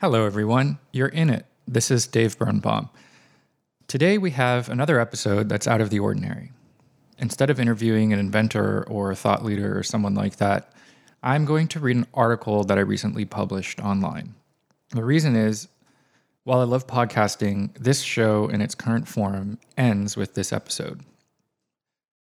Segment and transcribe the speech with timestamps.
[0.00, 0.78] Hello, everyone.
[0.92, 1.44] You're in it.
[1.68, 2.88] This is Dave Birnbaum.
[3.86, 6.52] Today, we have another episode that's out of the ordinary.
[7.18, 10.72] Instead of interviewing an inventor or a thought leader or someone like that,
[11.22, 14.34] I'm going to read an article that I recently published online.
[14.88, 15.68] The reason is,
[16.44, 21.02] while I love podcasting, this show in its current form ends with this episode.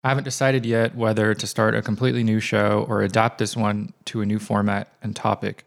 [0.03, 3.93] I haven't decided yet whether to start a completely new show or adapt this one
[4.07, 5.65] to a new format and topic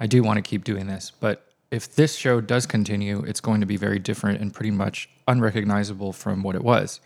[0.00, 3.60] I do want to keep doing this, but if this show does continue, it's going
[3.60, 7.00] to be very different and pretty much unrecognizable from what it was.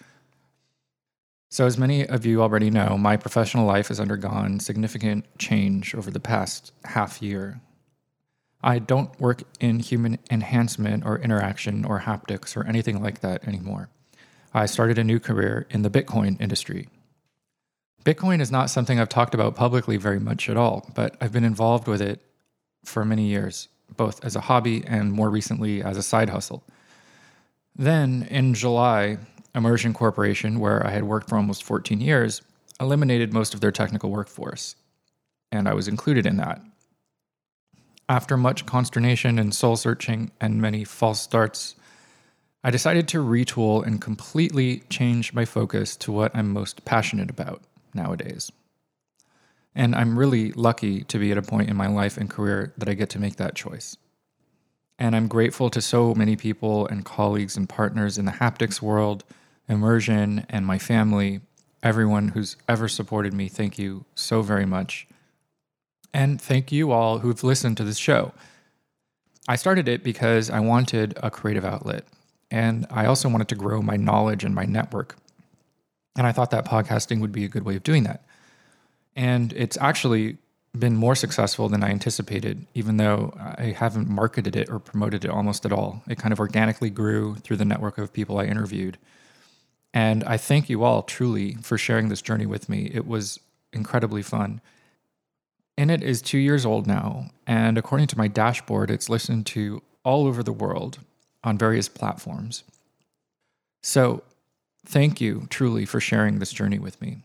[1.51, 6.11] So, as many of you already know, my professional life has undergone significant change over
[6.11, 7.61] the past half year.
[8.63, 13.91] I don't work in human enhancement or interaction or haptics or anything like that anymore.
[14.55, 16.89] I started a new career in the Bitcoin industry.
[18.05, 21.45] Bitcoin is not something I've talked about publicly very much at all, but I've been
[21.45, 22.21] involved with it
[22.85, 26.65] for many years, both as a hobby and more recently as a side hustle.
[27.77, 29.19] Then in July,
[29.55, 32.43] Immersion Corporation, where I had worked for almost 14 years,
[32.81, 34.77] eliminated most of their technical workforce,
[35.53, 36.61] and I was included in that.
[38.09, 41.77] After much consternation and soul searching and many false starts,
[42.63, 47.63] I decided to retool and completely change my focus to what I'm most passionate about
[47.95, 48.51] nowadays.
[49.75, 52.89] And I'm really lucky to be at a point in my life and career that
[52.89, 53.97] I get to make that choice.
[54.99, 59.25] And I'm grateful to so many people and colleagues and partners in the haptics world,
[59.69, 61.41] immersion, and my family,
[61.83, 63.49] everyone who's ever supported me.
[63.49, 65.09] Thank you so very much.
[66.13, 68.33] And thank you all who've listened to this show.
[69.49, 72.05] I started it because I wanted a creative outlet,
[72.51, 75.17] and I also wanted to grow my knowledge and my network.
[76.17, 78.25] And I thought that podcasting would be a good way of doing that.
[79.17, 80.39] And it's actually
[80.77, 85.31] been more successful than I anticipated, even though I haven't marketed it or promoted it
[85.31, 86.03] almost at all.
[86.09, 88.99] It kind of organically grew through the network of people I interviewed.
[89.93, 92.91] And I thank you all truly for sharing this journey with me.
[92.93, 93.39] It was
[93.73, 94.61] incredibly fun.
[95.79, 97.31] And it is two years old now.
[97.47, 100.99] And according to my dashboard, it's listened to all over the world
[101.45, 102.65] on various platforms.
[103.83, 104.25] So
[104.85, 107.19] thank you truly for sharing this journey with me.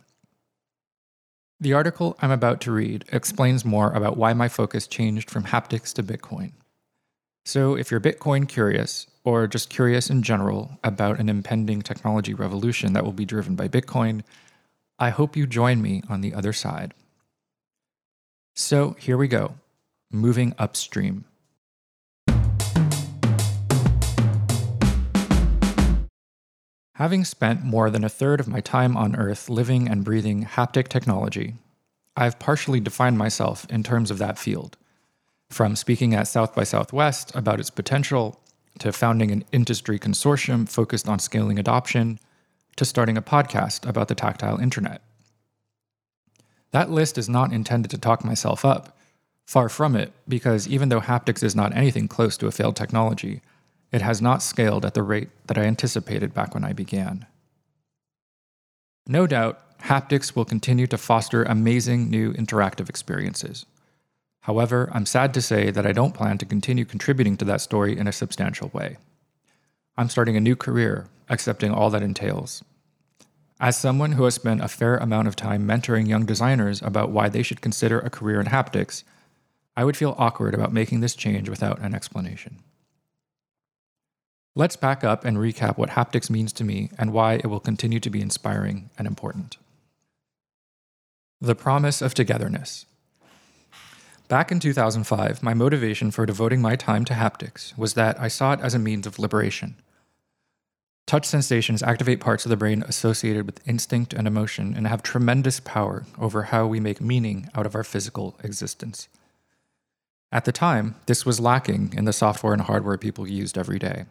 [1.62, 5.94] The article I'm about to read explains more about why my focus changed from haptics
[5.96, 6.54] to Bitcoin.
[7.46, 12.94] So, if you're Bitcoin curious, or just curious in general about an impending technology revolution
[12.94, 14.22] that will be driven by Bitcoin,
[15.00, 16.94] I hope you join me on the other side.
[18.56, 19.56] So, here we go,
[20.12, 21.26] moving upstream.
[27.00, 30.90] Having spent more than a third of my time on Earth living and breathing haptic
[30.90, 31.56] technology,
[32.18, 34.76] I've partially defined myself in terms of that field.
[35.50, 38.42] From speaking at South by Southwest about its potential,
[38.80, 42.20] to founding an industry consortium focused on scaling adoption,
[42.76, 45.02] to starting a podcast about the tactile internet.
[46.72, 48.98] That list is not intended to talk myself up.
[49.46, 53.42] Far from it, because even though haptics is not anything close to a failed technology,
[53.92, 57.26] it has not scaled at the rate that I anticipated back when I began.
[59.08, 63.66] No doubt, haptics will continue to foster amazing new interactive experiences.
[64.42, 67.98] However, I'm sad to say that I don't plan to continue contributing to that story
[67.98, 68.98] in a substantial way.
[69.98, 72.64] I'm starting a new career, accepting all that entails.
[73.60, 77.28] As someone who has spent a fair amount of time mentoring young designers about why
[77.28, 79.04] they should consider a career in haptics,
[79.76, 82.60] I would feel awkward about making this change without an explanation.
[84.56, 88.00] Let's back up and recap what haptics means to me and why it will continue
[88.00, 89.58] to be inspiring and important.
[91.40, 92.86] The promise of togetherness.
[94.28, 98.54] Back in 2005, my motivation for devoting my time to haptics was that I saw
[98.54, 99.76] it as a means of liberation.
[101.08, 105.60] Touch sensations activate parts of the brain associated with instinct and emotion and have tremendous
[105.60, 109.08] power over how we make meaning out of our physical existence.
[110.32, 114.06] At the time, this was lacking in the software and hardware people used every day.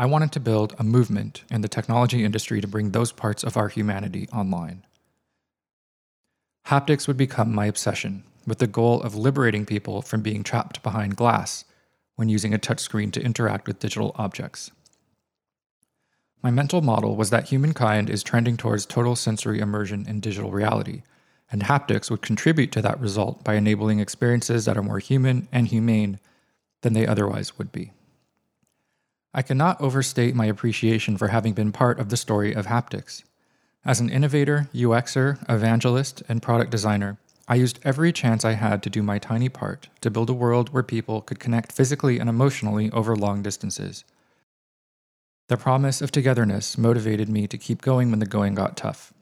[0.00, 3.58] I wanted to build a movement in the technology industry to bring those parts of
[3.58, 4.86] our humanity online.
[6.68, 11.16] Haptics would become my obsession, with the goal of liberating people from being trapped behind
[11.16, 11.66] glass
[12.16, 14.70] when using a touchscreen to interact with digital objects.
[16.42, 21.02] My mental model was that humankind is trending towards total sensory immersion in digital reality,
[21.52, 25.68] and haptics would contribute to that result by enabling experiences that are more human and
[25.68, 26.18] humane
[26.80, 27.92] than they otherwise would be.
[29.32, 33.22] I cannot overstate my appreciation for having been part of the story of haptics.
[33.84, 38.90] As an innovator, UXer, evangelist, and product designer, I used every chance I had to
[38.90, 42.90] do my tiny part to build a world where people could connect physically and emotionally
[42.90, 44.04] over long distances.
[45.48, 49.12] The promise of togetherness motivated me to keep going when the going got tough.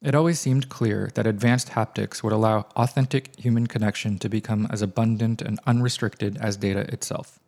[0.00, 4.80] It always seemed clear that advanced haptics would allow authentic human connection to become as
[4.80, 7.40] abundant and unrestricted as data itself.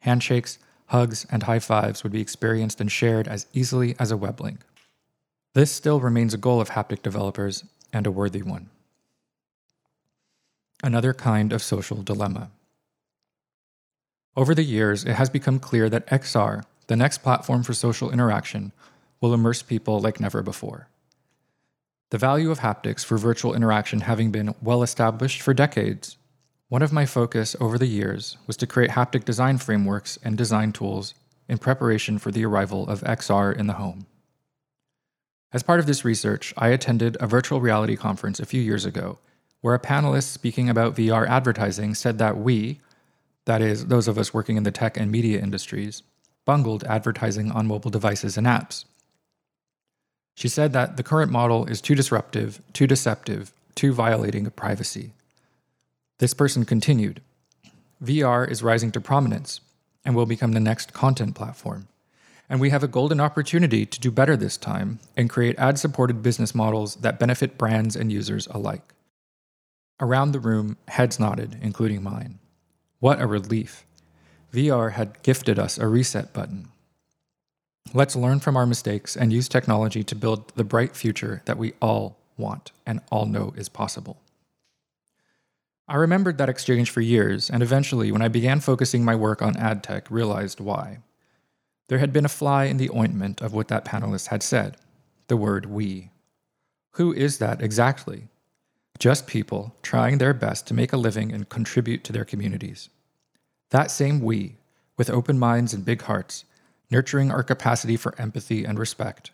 [0.00, 0.58] Handshakes,
[0.92, 4.60] hugs, and high fives would be experienced and shared as easily as a web link.
[5.54, 8.68] This still remains a goal of haptic developers and a worthy one.
[10.84, 12.50] Another kind of social dilemma.
[14.36, 18.72] Over the years, it has become clear that XR the next platform for social interaction
[19.20, 20.88] will immerse people like never before.
[22.10, 26.18] The value of haptics for virtual interaction having been well established for decades,
[26.72, 30.72] one of my focus over the years was to create haptic design frameworks and design
[30.72, 31.12] tools
[31.46, 34.06] in preparation for the arrival of XR in the home.
[35.52, 39.18] As part of this research, I attended a virtual reality conference a few years ago
[39.60, 42.80] where a panelist speaking about VR advertising said that we,
[43.44, 46.02] that is, those of us working in the tech and media industries,
[46.46, 48.86] bungled advertising on mobile devices and apps.
[50.34, 55.12] She said that the current model is too disruptive, too deceptive, too violating of privacy.
[56.22, 57.20] This person continued
[58.00, 59.60] VR is rising to prominence
[60.04, 61.88] and will become the next content platform.
[62.48, 66.22] And we have a golden opportunity to do better this time and create ad supported
[66.22, 68.94] business models that benefit brands and users alike.
[69.98, 72.38] Around the room, heads nodded, including mine.
[73.00, 73.84] What a relief.
[74.54, 76.68] VR had gifted us a reset button.
[77.92, 81.72] Let's learn from our mistakes and use technology to build the bright future that we
[81.82, 84.21] all want and all know is possible.
[85.92, 89.58] I remembered that exchange for years, and eventually, when I began focusing my work on
[89.58, 91.00] ad tech, realized why.
[91.88, 94.78] There had been a fly in the ointment of what that panelist had said
[95.28, 96.10] the word we.
[96.92, 98.28] Who is that exactly?
[98.98, 102.88] Just people trying their best to make a living and contribute to their communities.
[103.68, 104.56] That same we,
[104.96, 106.46] with open minds and big hearts,
[106.90, 109.30] nurturing our capacity for empathy and respect.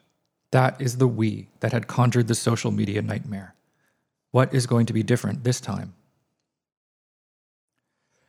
[0.51, 3.55] That is the we that had conjured the social media nightmare.
[4.33, 5.95] What is going to be different this time?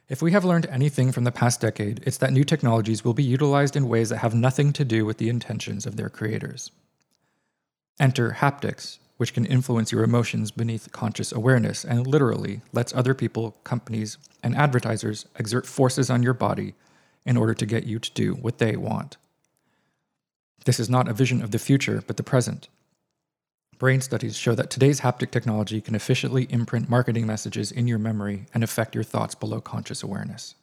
[0.10, 3.24] If we have learned anything from the past decade, it's that new technologies will be
[3.24, 6.72] utilized in ways that have nothing to do with the intentions of their creators.
[8.00, 13.56] Enter haptics, which can influence your emotions beneath conscious awareness and literally lets other people,
[13.64, 16.74] companies, and advertisers exert forces on your body
[17.24, 19.18] in order to get you to do what they want.
[20.66, 22.68] This is not a vision of the future, but the present.
[23.80, 28.46] Brain studies show that today's haptic technology can efficiently imprint marketing messages in your memory
[28.54, 30.56] and affect your thoughts below conscious awareness.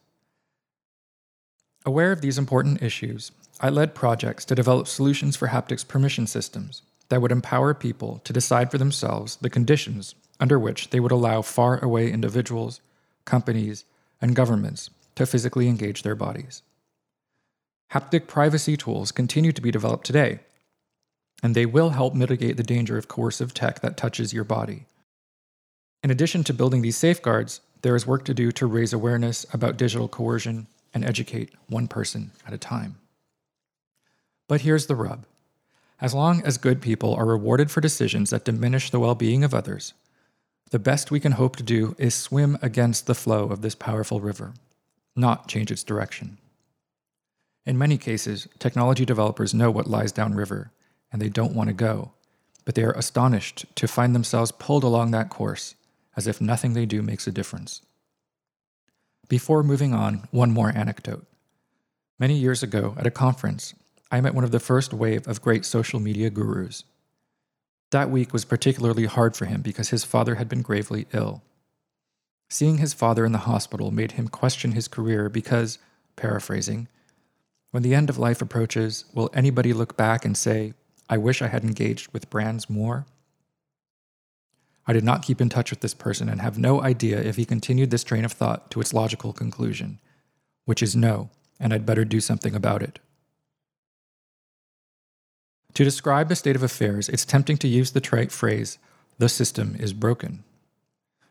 [1.83, 6.83] Aware of these important issues, I led projects to develop solutions for haptics permission systems
[7.09, 11.41] that would empower people to decide for themselves the conditions under which they would allow
[11.41, 12.81] far away individuals,
[13.25, 13.83] companies,
[14.21, 16.61] and governments to physically engage their bodies.
[17.93, 20.41] Haptic privacy tools continue to be developed today,
[21.43, 24.85] and they will help mitigate the danger of coercive tech that touches your body.
[26.03, 29.77] In addition to building these safeguards, there is work to do to raise awareness about
[29.77, 32.95] digital coercion and educate one person at a time.
[34.47, 35.25] But here's the rub
[35.99, 39.53] as long as good people are rewarded for decisions that diminish the well being of
[39.53, 39.93] others,
[40.69, 44.19] the best we can hope to do is swim against the flow of this powerful
[44.19, 44.53] river,
[45.15, 46.37] not change its direction.
[47.65, 50.71] In many cases, technology developers know what lies downriver,
[51.11, 52.11] and they don't want to go,
[52.65, 55.75] but they are astonished to find themselves pulled along that course,
[56.15, 57.81] as if nothing they do makes a difference.
[59.29, 61.25] Before moving on, one more anecdote.
[62.19, 63.73] Many years ago, at a conference,
[64.09, 66.83] I met one of the first wave of great social media gurus.
[67.91, 71.43] That week was particularly hard for him because his father had been gravely ill.
[72.49, 75.79] Seeing his father in the hospital made him question his career because,
[76.15, 76.87] paraphrasing,
[77.71, 80.73] when the end of life approaches, will anybody look back and say,
[81.09, 83.05] I wish I had engaged with brands more?
[84.85, 87.45] I did not keep in touch with this person and have no idea if he
[87.45, 89.99] continued this train of thought to its logical conclusion,
[90.65, 92.99] which is no, and I'd better do something about it.
[95.73, 98.79] To describe the state of affairs, it's tempting to use the trite phrase,
[99.17, 100.43] the system is broken.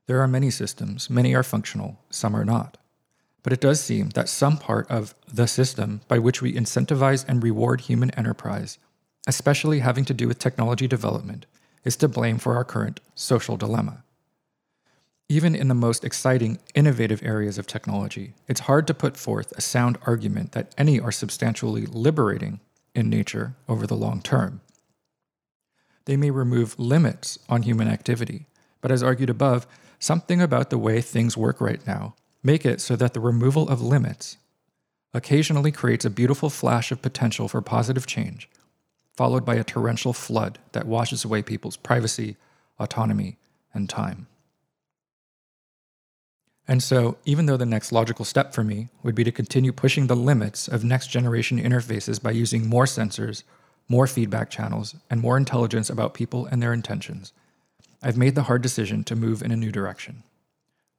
[0.06, 2.76] There are many systems, many are functional, some are not.
[3.42, 7.42] But it does seem that some part of the system by which we incentivize and
[7.42, 8.78] reward human enterprise,
[9.26, 11.47] especially having to do with technology development,
[11.85, 14.02] is to blame for our current social dilemma.
[15.28, 19.61] Even in the most exciting, innovative areas of technology, it's hard to put forth a
[19.61, 22.61] sound argument that any are substantially liberating
[22.95, 24.61] in nature over the long term.
[26.04, 28.47] They may remove limits on human activity,
[28.80, 29.66] but as argued above,
[29.99, 33.83] something about the way things work right now make it so that the removal of
[33.83, 34.37] limits
[35.12, 38.49] occasionally creates a beautiful flash of potential for positive change,
[39.16, 42.37] followed by a torrential flood that washes away people's privacy,
[42.78, 43.37] autonomy,
[43.73, 44.26] and time.
[46.68, 50.06] And so, even though the next logical step for me would be to continue pushing
[50.06, 53.44] the limits of next generation interfaces by using more sensors,
[53.88, 57.32] more feedback channels, and more intelligence about people and their intentions,
[58.02, 60.25] I've made the hard decision to move in a new direction.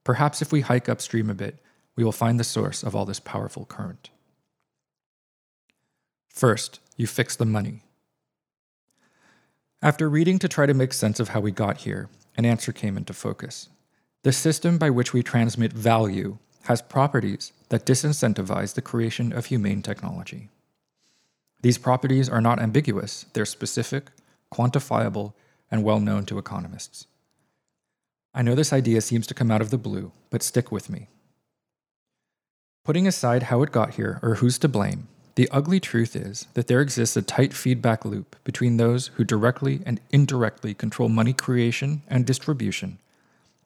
[0.05, 1.57] Perhaps if we hike upstream a bit,
[1.97, 4.09] we will find the source of all this powerful current.
[6.29, 7.81] First, you fix the money.
[9.81, 12.97] After reading to try to make sense of how we got here, an answer came
[12.97, 13.69] into focus.
[14.23, 19.83] The system by which we transmit value has properties that disincentivize the creation of humane
[19.83, 20.49] technology.
[21.61, 24.09] These properties are not ambiguous, they're specific,
[24.51, 25.33] quantifiable,
[25.69, 27.05] and well known to economists.
[28.33, 31.07] I know this idea seems to come out of the blue, but stick with me.
[32.83, 35.07] Putting aside how it got here or who's to blame,
[35.37, 39.81] the ugly truth is that there exists a tight feedback loop between those who directly
[39.85, 42.97] and indirectly control money creation and distribution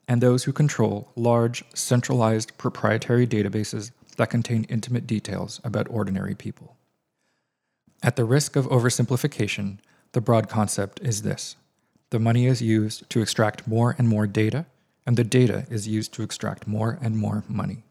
[0.06, 6.76] and those who control large, centralized proprietary databases that contain intimate details about ordinary people.
[8.02, 9.78] At the risk of oversimplification,
[10.12, 11.56] the broad concept is this
[12.10, 14.66] the money is used to extract more and more data,
[15.06, 17.84] and the data is used to extract more and more money.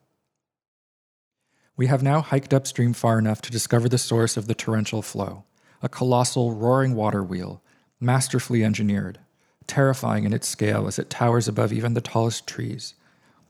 [1.82, 5.46] We have now hiked upstream far enough to discover the source of the torrential flow,
[5.82, 7.64] a colossal roaring water wheel,
[8.00, 9.18] masterfully engineered,
[9.66, 12.94] terrifying in its scale as it towers above even the tallest trees,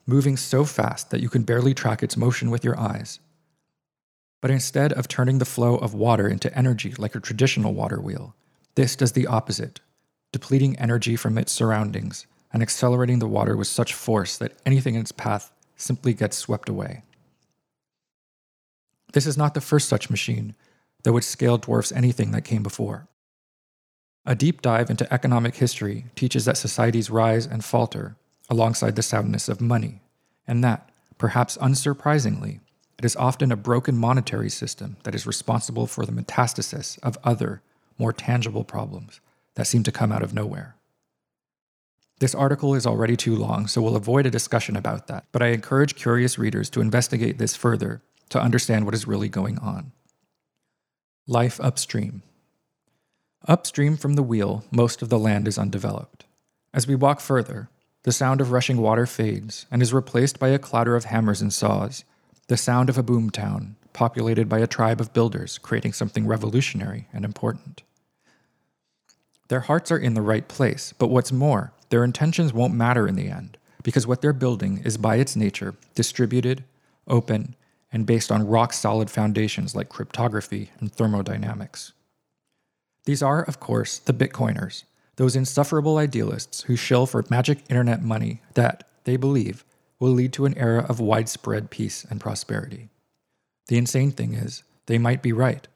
[0.07, 3.19] moving so fast that you can barely track its motion with your eyes.
[4.39, 8.33] But instead of turning the flow of water into energy like a traditional water wheel,
[8.75, 9.81] this does the opposite,
[10.31, 15.01] depleting energy from its surroundings and accelerating the water with such force that anything in
[15.01, 17.03] its path simply gets swept away.
[19.13, 20.55] This is not the first such machine,
[21.03, 23.07] though its scale dwarfs anything that came before.
[24.25, 28.15] A deep dive into economic history teaches that societies rise and falter
[28.49, 30.01] alongside the soundness of money,
[30.47, 32.59] and that, perhaps unsurprisingly,
[32.99, 37.63] it is often a broken monetary system that is responsible for the metastasis of other,
[37.97, 39.19] more tangible problems
[39.55, 40.75] that seem to come out of nowhere.
[42.19, 45.47] This article is already too long, so we'll avoid a discussion about that, but I
[45.47, 49.91] encourage curious readers to investigate this further to understand what is really going on.
[51.27, 52.23] Life upstream.
[53.47, 56.25] Upstream from the wheel, most of the land is undeveloped.
[56.73, 57.69] As we walk further,
[58.03, 61.53] the sound of rushing water fades and is replaced by a clatter of hammers and
[61.53, 62.03] saws,
[62.47, 67.07] the sound of a boom town, populated by a tribe of builders creating something revolutionary
[67.13, 67.83] and important.
[69.49, 73.15] Their hearts are in the right place, but what's more, their intentions won't matter in
[73.15, 76.63] the end, because what they're building is by its nature distributed,
[77.07, 77.55] open,
[77.91, 81.93] and based on rock solid foundations like cryptography and thermodynamics.
[83.05, 84.83] These are, of course, the Bitcoiners,
[85.15, 89.65] those insufferable idealists who shill for magic internet money that, they believe,
[89.99, 92.89] will lead to an era of widespread peace and prosperity.
[93.67, 95.67] The insane thing is, they might be right.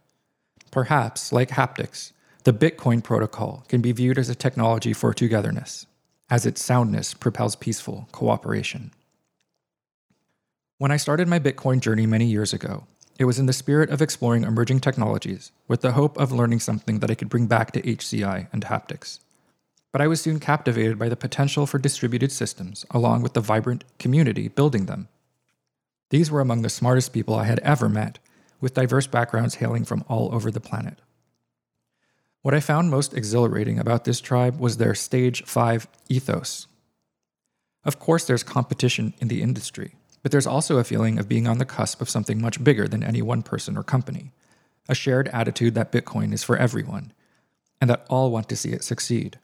[0.71, 2.11] Perhaps, like haptics,
[2.43, 5.85] the Bitcoin protocol can be viewed as a technology for togetherness,
[6.29, 8.91] as its soundness propels peaceful cooperation.
[10.77, 12.85] When I started my Bitcoin journey many years ago,
[13.17, 16.99] it was in the spirit of exploring emerging technologies, with the hope of learning something
[16.99, 19.19] that I could bring back to HCI and haptics.
[19.93, 23.85] But I was soon captivated by the potential for distributed systems, along with the vibrant
[23.99, 25.07] community building them.
[26.09, 28.19] These were among the smartest people I had ever met,
[28.59, 30.99] with diverse backgrounds hailing from all over the planet.
[32.41, 36.67] What I found most exhilarating about this tribe was their Stage 5 ethos.
[37.85, 41.59] Of course, there's competition in the industry, but there's also a feeling of being on
[41.59, 44.31] the cusp of something much bigger than any one person or company.
[44.89, 47.13] A shared attitude that Bitcoin is for everyone,
[47.79, 49.37] and that all want to see it succeed.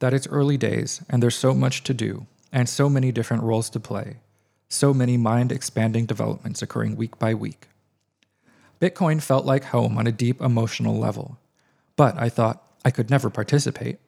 [0.00, 3.70] That it's early days, and there's so much to do, and so many different roles
[3.70, 4.18] to play,
[4.68, 7.68] so many mind expanding developments occurring week by week.
[8.82, 11.38] Bitcoin felt like home on a deep emotional level,
[11.96, 14.00] but I thought I could never participate.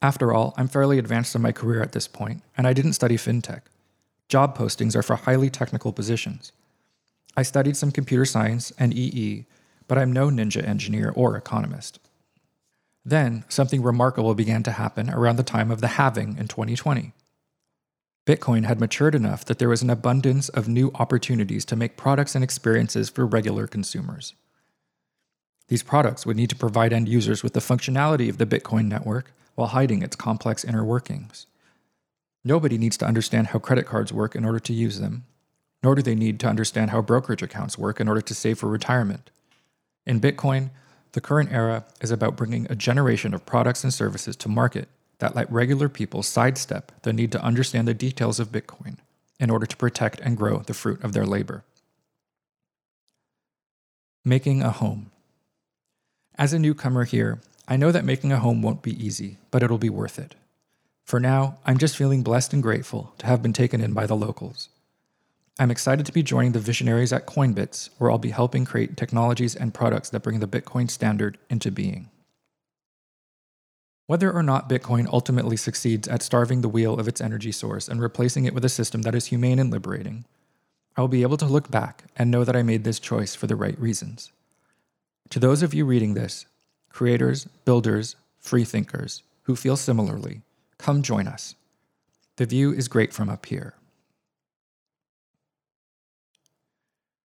[0.00, 3.18] After all, I'm fairly advanced in my career at this point, and I didn't study
[3.18, 3.60] fintech.
[4.32, 6.52] Job postings are for highly technical positions.
[7.36, 9.44] I studied some computer science and EE,
[9.86, 11.98] but I'm no ninja engineer or economist.
[13.04, 17.12] Then, something remarkable began to happen around the time of the halving in 2020.
[18.24, 22.34] Bitcoin had matured enough that there was an abundance of new opportunities to make products
[22.34, 24.32] and experiences for regular consumers.
[25.68, 29.34] These products would need to provide end users with the functionality of the Bitcoin network
[29.56, 31.46] while hiding its complex inner workings.
[32.44, 35.24] Nobody needs to understand how credit cards work in order to use them,
[35.82, 38.68] nor do they need to understand how brokerage accounts work in order to save for
[38.68, 39.30] retirement.
[40.06, 40.70] In Bitcoin,
[41.12, 45.36] the current era is about bringing a generation of products and services to market that
[45.36, 48.96] let regular people sidestep the need to understand the details of Bitcoin
[49.38, 51.64] in order to protect and grow the fruit of their labor.
[54.24, 55.10] Making a home.
[56.36, 59.78] As a newcomer here, I know that making a home won't be easy, but it'll
[59.78, 60.34] be worth it.
[61.04, 64.16] For now, I'm just feeling blessed and grateful to have been taken in by the
[64.16, 64.68] locals.
[65.58, 69.54] I'm excited to be joining the visionaries at Coinbits, where I'll be helping create technologies
[69.54, 72.08] and products that bring the Bitcoin standard into being.
[74.06, 78.00] Whether or not Bitcoin ultimately succeeds at starving the wheel of its energy source and
[78.00, 80.24] replacing it with a system that is humane and liberating,
[80.96, 83.46] I will be able to look back and know that I made this choice for
[83.46, 84.32] the right reasons.
[85.30, 86.46] To those of you reading this,
[86.90, 90.42] creators, builders, freethinkers who feel similarly,
[90.82, 91.54] come join us.
[92.36, 93.74] The view is great from up here.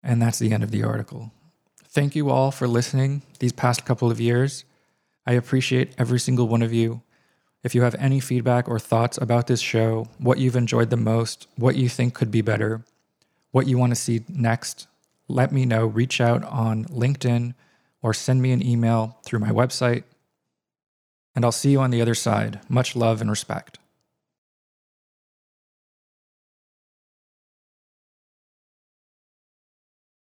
[0.03, 1.31] And that's the end of the article.
[1.85, 4.65] Thank you all for listening these past couple of years.
[5.27, 7.03] I appreciate every single one of you.
[7.63, 11.47] If you have any feedback or thoughts about this show, what you've enjoyed the most,
[11.57, 12.85] what you think could be better,
[13.53, 14.87] what you want to see next,
[15.29, 15.87] let me know.
[15.87, 17.55] Reach out on LinkedIn
[18.03, 20.05] or send me an email through my website.
[21.35, 22.61] And I'll see you on the other side.
[22.69, 23.79] Much love and respect.